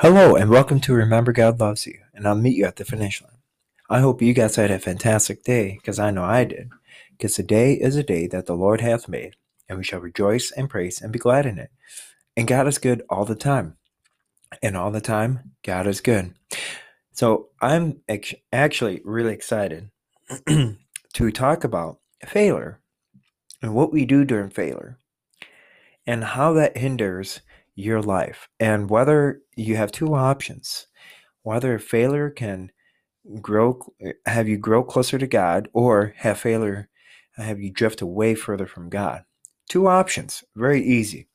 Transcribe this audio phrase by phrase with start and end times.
[0.00, 3.20] Hello, and welcome to Remember God Loves You, and I'll meet you at the finish
[3.20, 3.40] line.
[3.90, 6.70] I hope you guys had a fantastic day, because I know I did.
[7.10, 9.34] Because today is a day that the Lord hath made,
[9.68, 11.72] and we shall rejoice and praise and be glad in it.
[12.36, 13.76] And God is good all the time.
[14.62, 16.32] And all the time, God is good.
[17.10, 18.00] So I'm
[18.52, 19.90] actually really excited
[20.46, 22.78] to talk about failure
[23.60, 24.96] and what we do during failure
[26.06, 27.40] and how that hinders
[27.78, 30.86] your life and whether you have two options
[31.42, 32.70] whether failure can
[33.40, 33.78] grow
[34.26, 36.88] have you grow closer to god or have failure
[37.42, 39.24] have you drift away further from god.
[39.68, 41.28] Two options very easy.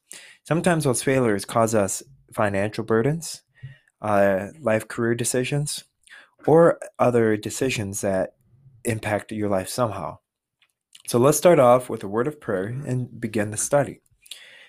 [0.44, 2.03] Sometimes those failures cause us
[2.34, 3.44] financial burdens
[4.02, 5.86] uh, life career decisions
[6.45, 8.31] or other decisions that
[8.84, 10.17] impact your life somehow.
[11.08, 14.02] So let's start off with a word of prayer and begin the study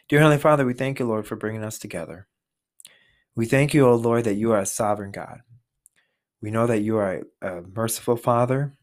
[0.07, 2.27] Dear Heavenly Father, we thank you, Lord, for bringing us together.
[3.35, 5.41] We thank you, O Lord, that you are a sovereign God.
[6.43, 8.75] We know that you are a, a merciful Father,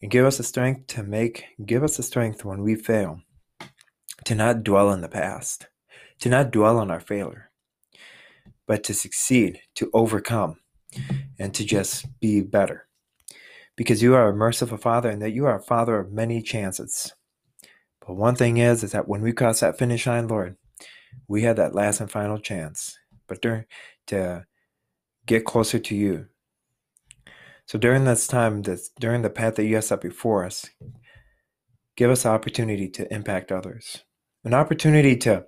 [0.00, 3.20] and give us the strength to make, give us the strength when we fail,
[4.24, 5.66] to not dwell in the past,
[6.20, 7.50] to not dwell on our failure,
[8.66, 10.60] but to succeed, to overcome,
[11.38, 12.88] and to just be better.
[13.76, 17.12] Because you are a merciful Father, and that you are a Father of many chances.
[18.06, 20.56] But one thing is, is that when we cross that finish line, Lord,
[21.26, 22.96] we have that last and final chance.
[23.26, 23.64] But during,
[24.06, 24.46] to
[25.26, 26.26] get closer to you.
[27.66, 30.70] So during this time, this during the path that you have set before us,
[31.96, 34.04] give us the opportunity to impact others,
[34.44, 35.46] an opportunity to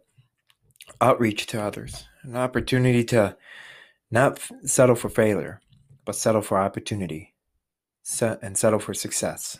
[1.00, 3.36] outreach to others, an opportunity to
[4.10, 5.60] not settle for failure,
[6.04, 7.34] but settle for opportunity,
[8.02, 9.58] set and settle for success.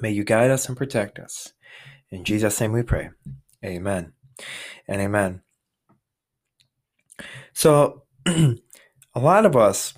[0.00, 1.52] May you guide us and protect us.
[2.10, 3.10] In Jesus' name we pray.
[3.64, 4.12] Amen
[4.88, 5.42] and amen.
[7.52, 8.56] So, a
[9.14, 9.94] lot of us,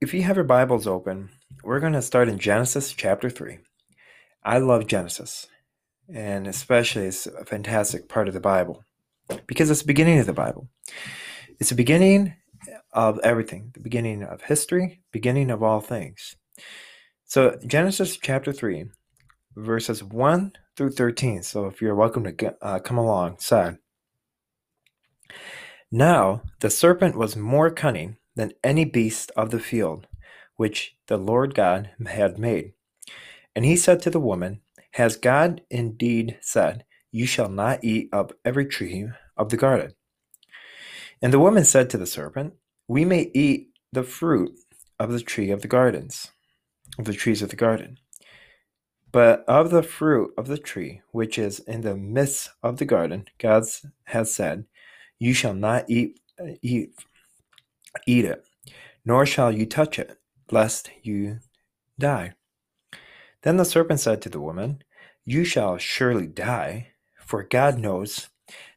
[0.00, 1.30] if you have your Bibles open,
[1.64, 3.58] we're going to start in Genesis chapter 3.
[4.42, 5.48] I love Genesis,
[6.08, 8.84] and especially it's a fantastic part of the Bible
[9.46, 10.68] because it's the beginning of the Bible.
[11.58, 12.34] It's the beginning
[12.92, 16.36] of everything, the beginning of history, beginning of all things.
[17.24, 18.86] So, Genesis chapter 3,
[19.56, 21.42] verses 1 through 13.
[21.42, 22.98] So if you're welcome to get, uh, come.
[25.90, 30.06] Now the serpent was more cunning than any beast of the field
[30.56, 32.74] which the Lord God had made.
[33.56, 34.60] And he said to the woman,
[34.92, 39.94] Has God indeed said, You shall not eat of every tree of the garden?
[41.22, 42.54] And the woman said to the serpent,
[42.88, 44.52] We may eat the fruit
[44.98, 46.30] of the tree of the gardens,
[46.98, 47.98] of the trees of the garden.
[49.12, 53.26] But of the fruit of the tree which is in the midst of the garden,
[53.38, 53.64] God
[54.04, 54.66] has said,
[55.18, 56.92] You shall not eat, uh, eat,
[58.06, 58.44] eat it,
[59.04, 60.16] nor shall you touch it,
[60.50, 61.40] lest you
[61.98, 62.34] die.
[63.42, 64.84] Then the serpent said to the woman,
[65.24, 66.88] You shall surely die,
[67.18, 68.28] for God knows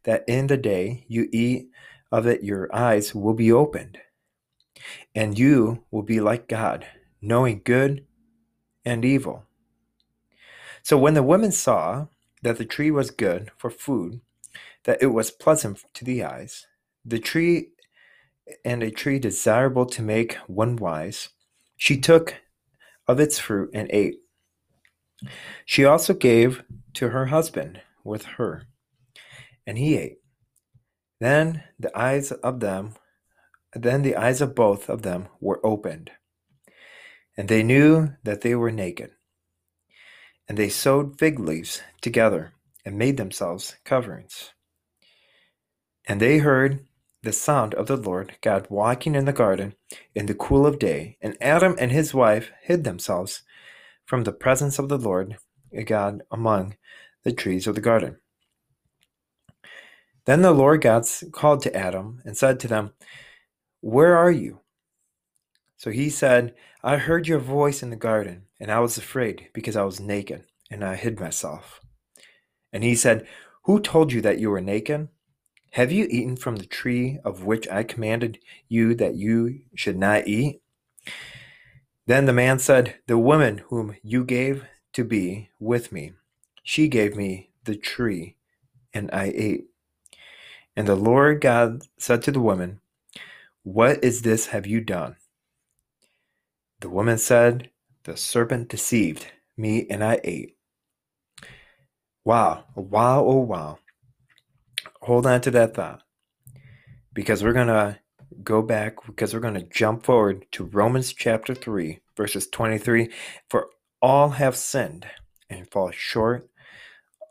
[0.03, 1.69] that in the day you eat
[2.11, 3.99] of it, your eyes will be opened,
[5.13, 6.87] and you will be like God,
[7.21, 8.05] knowing good
[8.85, 9.45] and evil.
[10.83, 12.07] So when the woman saw
[12.41, 14.19] that the tree was good for food,
[14.83, 16.67] that it was pleasant to the eyes,
[17.05, 17.69] the tree
[18.65, 21.29] and a tree desirable to make one wise,
[21.77, 22.35] she took
[23.07, 24.19] of its fruit and ate.
[25.65, 26.63] She also gave
[26.95, 28.63] to her husband with her,
[29.65, 30.17] and he ate.
[31.21, 32.95] Then the eyes of them,
[33.73, 36.11] then the eyes of both of them were opened,
[37.37, 39.11] and they knew that they were naked.
[40.47, 42.53] And they sewed fig leaves together
[42.85, 44.51] and made themselves coverings.
[46.05, 46.85] And they heard
[47.21, 49.75] the sound of the Lord God walking in the garden
[50.13, 53.43] in the cool of day, and Adam and his wife hid themselves
[54.05, 55.37] from the presence of the Lord
[55.85, 56.75] God among
[57.23, 58.17] the trees of the garden.
[60.25, 62.91] Then the Lord God called to Adam and said to them,
[63.81, 64.59] Where are you?
[65.77, 69.75] So he said, I heard your voice in the garden, and I was afraid because
[69.75, 71.81] I was naked, and I hid myself.
[72.71, 73.27] And he said,
[73.63, 75.09] Who told you that you were naked?
[75.71, 78.39] Have you eaten from the tree of which I commanded
[78.69, 80.61] you that you should not eat?
[82.07, 84.63] Then the man said, The woman whom you gave
[84.93, 86.13] to be with me,
[86.63, 88.37] she gave me the tree,
[88.93, 89.65] and I ate.
[90.73, 92.79] And the Lord God said to the woman,
[93.63, 95.17] What is this have you done?
[96.79, 97.69] The woman said,
[98.03, 100.57] The serpent deceived me and I ate.
[102.25, 103.79] Wow, wow, oh wow.
[105.01, 106.01] Hold on to that thought
[107.13, 107.99] because we're going to
[108.43, 113.09] go back because we're going to jump forward to Romans chapter 3, verses 23.
[113.49, 113.69] For
[114.01, 115.05] all have sinned
[115.49, 116.49] and fall short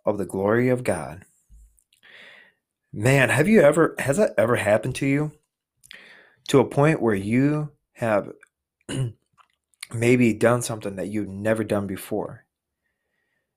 [0.06, 1.24] of the glory of God.
[2.92, 5.32] Man, have you ever, has that ever happened to you?
[6.48, 8.32] To a point where you have
[9.94, 12.44] maybe done something that you've never done before.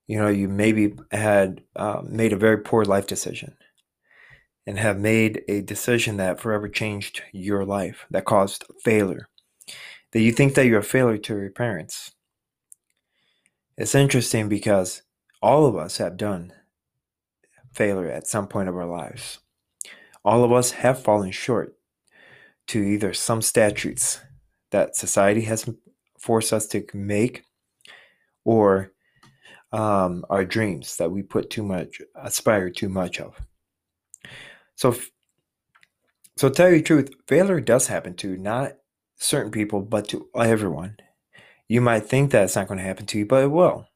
[0.07, 3.55] You know, you maybe had uh, made a very poor life decision
[4.67, 9.29] and have made a decision that forever changed your life, that caused failure,
[10.11, 12.11] that you think that you're a failure to your parents.
[13.77, 15.01] It's interesting because
[15.41, 16.53] all of us have done
[17.73, 19.39] failure at some point of our lives.
[20.23, 21.75] All of us have fallen short
[22.67, 24.21] to either some statutes
[24.71, 25.69] that society has
[26.25, 27.45] forced us to make
[28.43, 28.91] or
[29.71, 33.39] um, our dreams that we put too much, aspire too much of.
[34.75, 34.95] So,
[36.35, 38.73] so tell you the truth, failure does happen to not
[39.17, 40.97] certain people, but to everyone.
[41.67, 43.87] You might think that it's not going to happen to you, but it will.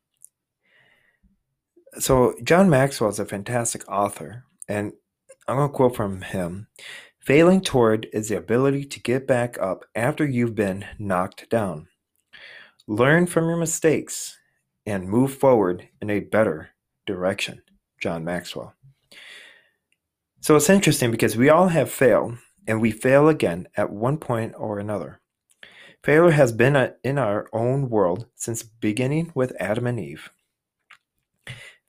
[1.98, 4.94] So John Maxwell is a fantastic author, and
[5.48, 6.68] I'm going to quote from him.
[7.20, 11.89] Failing forward is the ability to get back up after you've been knocked down.
[12.90, 14.40] Learn from your mistakes
[14.84, 16.72] and move forward in a better
[17.06, 17.62] direction.
[18.02, 18.74] John Maxwell.
[20.42, 24.56] So it's interesting because we all have failed and we fail again at one point
[24.58, 25.22] or another.
[26.04, 30.32] Failure has been a, in our own world since beginning with Adam and Eve.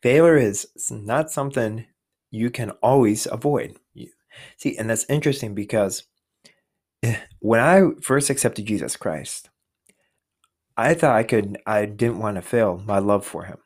[0.03, 1.87] Failure is not something
[2.31, 3.79] you can always avoid.
[4.59, 6.05] See, and that's interesting because
[7.03, 9.50] eh, when I first accepted Jesus Christ,
[10.81, 13.59] I thought I could I didn't want to fail my love for him.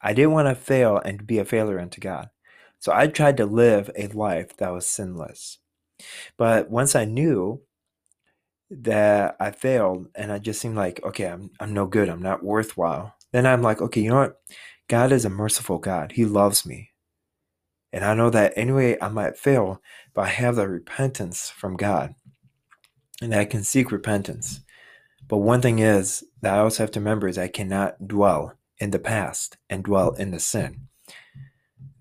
[0.00, 2.30] I didn't want to fail and be a failure unto God.
[2.80, 5.58] So I tried to live a life that was sinless.
[6.36, 7.62] But once I knew
[8.70, 12.42] that I failed and I just seemed like, okay, I'm, I'm no good, I'm not
[12.42, 14.40] worthwhile, then I'm like, okay, you know what?
[14.88, 16.10] God is a merciful God.
[16.10, 16.90] He loves me.
[17.92, 19.80] And I know that anyway, I might fail,
[20.12, 22.16] but I have the repentance from God.
[23.20, 24.61] And I can seek repentance.
[25.32, 28.90] But one thing is that I also have to remember is I cannot dwell in
[28.90, 30.88] the past and dwell in the sin.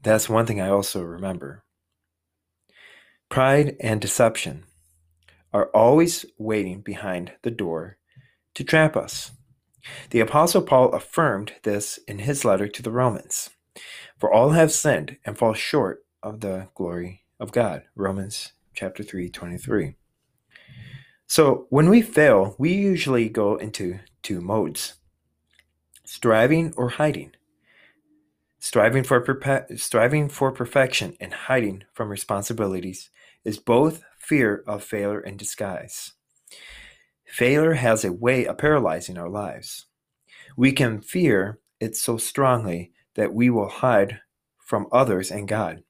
[0.03, 1.63] That's one thing I also remember.
[3.29, 4.65] Pride and deception
[5.53, 7.99] are always waiting behind the door
[8.55, 9.31] to trap us.
[10.09, 13.49] The Apostle Paul affirmed this in his letter to the Romans.
[14.19, 17.83] For all have sinned and fall short of the glory of God.
[17.95, 19.95] Romans chapter 3, 23.
[21.31, 24.95] So when we fail, we usually go into two modes
[26.03, 27.31] striving or hiding.
[28.59, 33.09] Striving for, perpe- striving for perfection and hiding from responsibilities
[33.45, 36.11] is both fear of failure in disguise.
[37.25, 39.85] Failure has a way of paralyzing our lives.
[40.57, 44.19] We can fear it so strongly that we will hide
[44.57, 45.83] from others and God,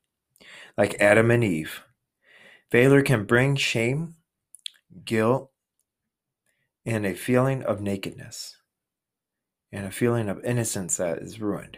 [0.77, 1.81] like Adam and Eve.
[2.69, 4.17] Failure can bring shame,
[5.05, 5.51] guilt,
[6.85, 8.57] and a feeling of nakedness,
[9.71, 11.77] and a feeling of innocence that is ruined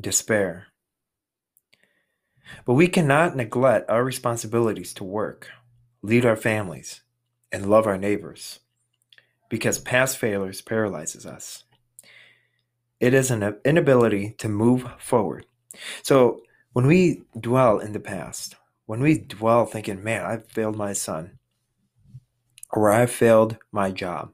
[0.00, 0.66] despair.
[2.64, 5.48] But we cannot neglect our responsibilities to work,
[6.02, 7.02] lead our families,
[7.50, 8.60] and love our neighbors
[9.48, 11.64] because past failures paralyzes us.
[13.00, 15.46] It is an inability to move forward.
[16.02, 16.40] So
[16.72, 21.38] when we dwell in the past, when we dwell thinking, man, I've failed my son,
[22.70, 24.32] or I've failed my job,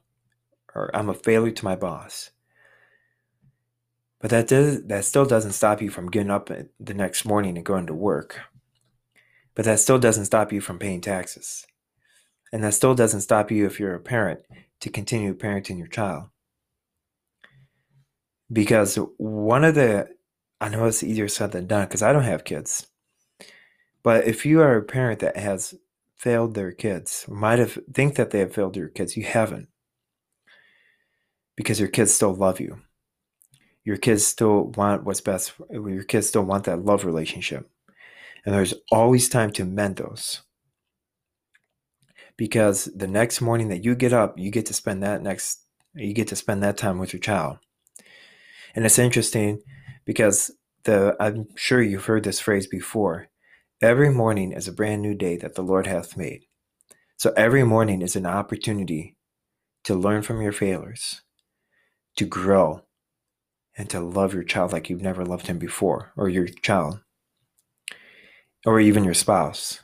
[0.74, 2.30] or I'm a failure to my boss,
[4.20, 6.50] but that does that still doesn't stop you from getting up
[6.80, 8.40] the next morning and going to work.
[9.54, 11.66] But that still doesn't stop you from paying taxes.
[12.52, 14.40] And that still doesn't stop you if you're a parent
[14.80, 16.28] to continue parenting your child.
[18.52, 20.08] Because one of the
[20.60, 22.86] I know it's easier said than done because I don't have kids.
[24.02, 25.74] But if you are a parent that has
[26.16, 29.68] failed their kids, might have think that they have failed your kids, you haven't.
[31.56, 32.80] Because your kids still love you.
[33.84, 37.68] Your kids still want what's best your kids still want that love relationship.
[38.44, 40.42] And there's always time to mend those.
[42.36, 45.64] Because the next morning that you get up you get to spend that next
[45.94, 47.58] you get to spend that time with your child.
[48.74, 49.60] And it's interesting
[50.04, 50.52] because
[50.84, 53.28] the i'm sure you've heard this phrase before
[53.80, 56.44] every morning is a brand new day that the lord hath made
[57.16, 59.16] so every morning is an opportunity
[59.84, 61.22] to learn from your failures
[62.16, 62.82] to grow
[63.78, 66.98] and to love your child like you've never loved him before, or your child,
[68.66, 69.80] or even your spouse.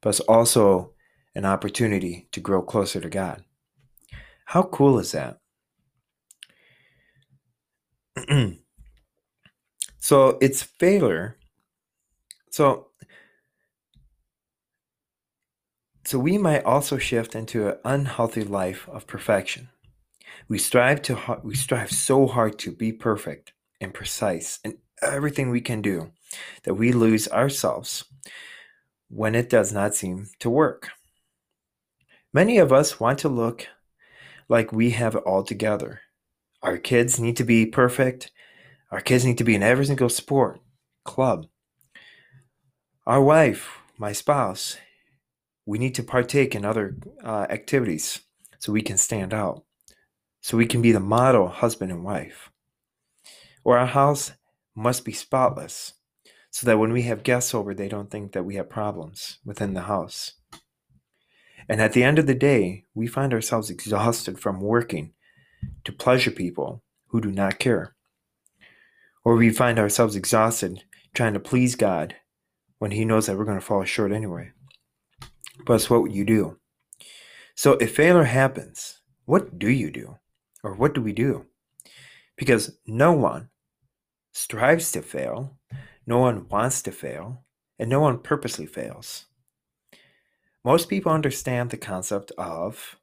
[0.00, 0.92] but it's also
[1.34, 3.42] an opportunity to grow closer to God.
[4.44, 5.40] How cool is that?
[9.98, 11.36] so it's failure.
[12.50, 12.85] So
[16.06, 19.70] so we might also shift into an unhealthy life of perfection.
[20.48, 25.60] We strive to we strive so hard to be perfect and precise in everything we
[25.60, 26.12] can do
[26.62, 28.04] that we lose ourselves
[29.08, 30.90] when it does not seem to work.
[32.32, 33.66] Many of us want to look
[34.48, 36.02] like we have it all together.
[36.62, 38.30] Our kids need to be perfect.
[38.92, 40.60] Our kids need to be in every single sport,
[41.04, 41.46] club.
[43.06, 44.76] Our wife, my spouse,
[45.66, 48.20] we need to partake in other uh, activities
[48.58, 49.64] so we can stand out,
[50.40, 52.50] so we can be the model husband and wife.
[53.64, 54.32] Or our house
[54.74, 55.94] must be spotless
[56.50, 59.74] so that when we have guests over, they don't think that we have problems within
[59.74, 60.34] the house.
[61.68, 65.12] And at the end of the day, we find ourselves exhausted from working
[65.84, 67.94] to pleasure people who do not care.
[69.24, 72.14] Or we find ourselves exhausted trying to please God
[72.78, 74.52] when He knows that we're going to fall short anyway.
[75.68, 76.58] It's what you do.
[77.54, 80.16] So if failure happens, what do you do?
[80.62, 81.46] Or what do we do?
[82.36, 83.48] Because no one
[84.32, 85.56] strives to fail,
[86.06, 87.44] no one wants to fail,
[87.78, 89.26] and no one purposely fails.
[90.64, 92.96] Most people understand the concept of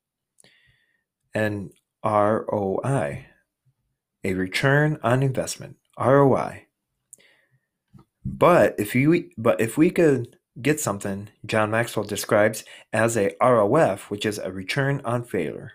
[1.34, 1.72] an
[2.04, 3.26] ROI,
[4.24, 6.68] a return on investment, ROI.
[8.26, 14.10] But if you but if we could get something John Maxwell describes as a ROF,
[14.10, 15.74] which is a return on failure.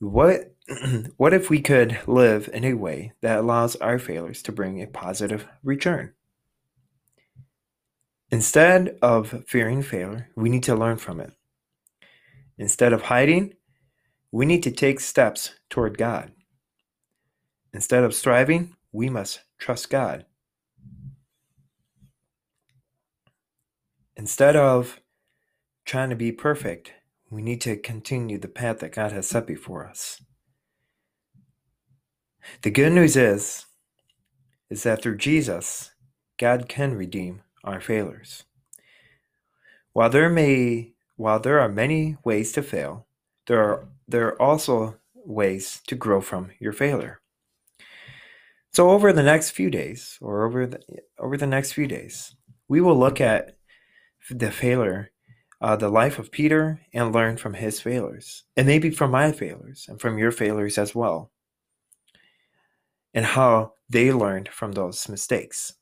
[0.00, 0.54] What
[1.16, 4.86] what if we could live in a way that allows our failures to bring a
[4.86, 6.14] positive return?
[8.30, 11.32] Instead of fearing failure, we need to learn from it.
[12.58, 13.54] Instead of hiding,
[14.30, 16.30] we need to take steps toward God.
[17.72, 20.24] Instead of striving, we must trust God.
[24.20, 25.00] Instead of
[25.86, 26.92] trying to be perfect,
[27.30, 30.20] we need to continue the path that God has set before us.
[32.60, 33.64] The good news is
[34.68, 35.92] is that through Jesus,
[36.36, 38.44] God can redeem our failures.
[39.94, 43.06] While there may while there are many ways to fail,
[43.46, 47.22] there are there are also ways to grow from your failure.
[48.70, 50.80] So over the next few days or over the
[51.18, 52.36] over the next few days,
[52.68, 53.56] we will look at
[54.30, 55.10] the failure,
[55.60, 59.86] uh, the life of Peter, and learn from his failures, and maybe from my failures
[59.88, 61.30] and from your failures as well,
[63.14, 65.74] and how they learned from those mistakes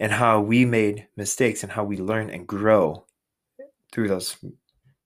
[0.00, 3.06] and how we made mistakes and how we learn and grow
[3.92, 4.36] through those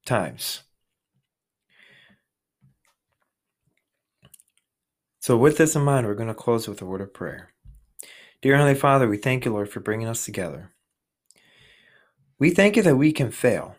[0.06, 0.62] times.
[5.20, 7.52] So, with this in mind, we're going to close with a word of prayer.
[8.40, 10.72] Dear Heavenly Father, we thank you, Lord, for bringing us together.
[12.38, 13.74] We thank you that we can fail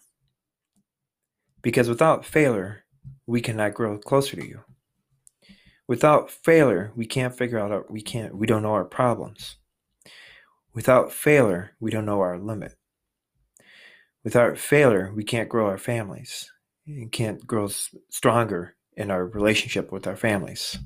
[1.62, 2.84] because without failure,
[3.26, 4.62] we cannot grow closer to you.
[5.88, 9.56] Without failure, we can't figure out our, we can't we don't know our problems.
[10.74, 12.76] Without failure, we don't know our limit.
[14.24, 16.52] Without failure, we can't grow our families
[16.86, 17.70] and can't grow
[18.10, 20.78] stronger in our relationship with our families.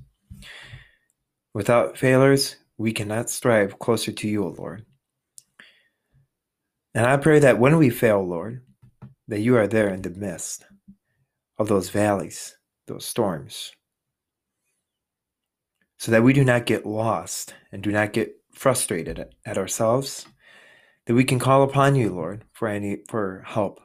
[1.53, 4.85] Without failures, we cannot strive closer to you, O Lord.
[6.93, 8.61] And I pray that when we fail, Lord,
[9.27, 10.65] that you are there in the midst
[11.57, 12.55] of those valleys,
[12.87, 13.71] those storms,
[15.97, 20.27] so that we do not get lost and do not get frustrated at ourselves,
[21.05, 23.79] that we can call upon you, Lord, for any for help,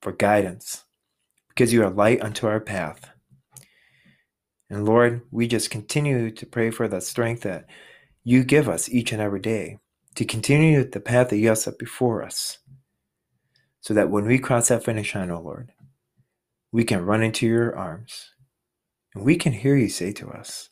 [0.00, 0.84] for guidance,
[1.48, 3.10] because you are light unto our path.
[4.70, 7.66] And Lord, we just continue to pray for the strength that
[8.22, 9.78] you give us each and every day
[10.14, 12.58] to continue the path that you have set before us,
[13.80, 15.72] so that when we cross that finish line, O oh Lord,
[16.72, 18.32] we can run into your arms
[19.14, 20.70] and we can hear you say to us,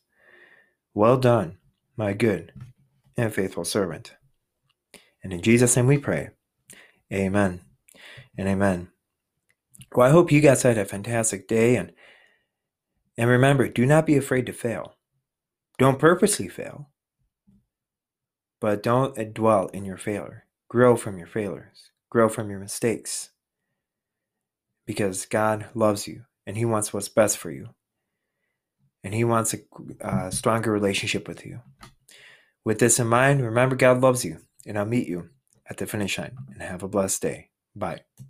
[0.95, 1.59] Well done,
[1.97, 2.53] my good
[3.17, 4.15] and faithful servant.
[5.23, 6.31] And in Jesus' name we pray.
[7.13, 7.61] Amen
[8.37, 8.89] and amen.
[9.95, 11.93] Well, I hope you guys had a fantastic day and
[13.19, 14.95] and remember, do not be afraid to fail.
[15.79, 16.89] Don't purposely fail,
[18.63, 20.45] but don't dwell in your failure.
[20.69, 23.31] Grow from your failures, grow from your mistakes,
[24.87, 27.71] because God loves you and He wants what's best for you.
[29.03, 29.59] And He wants a
[30.01, 31.61] uh, stronger relationship with you.
[32.65, 35.31] With this in mind, remember God loves you, and I'll meet you
[35.69, 37.49] at the finish line and have a blessed day.
[37.75, 38.03] Bye.